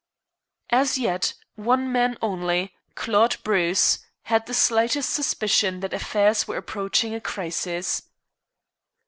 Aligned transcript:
As 0.71 0.97
yet, 0.97 1.35
one 1.53 1.91
man 1.91 2.17
only, 2.23 2.73
Claude 2.95 3.37
Bruce, 3.43 3.99
had 4.23 4.47
the 4.47 4.53
slightest 4.55 5.11
suspicion 5.11 5.79
that 5.81 5.93
affairs 5.93 6.47
were 6.47 6.57
approaching 6.57 7.13
a 7.13 7.21
crisis. 7.21 8.01